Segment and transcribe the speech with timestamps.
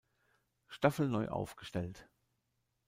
[0.67, 2.09] Staffel neu aufgestellt.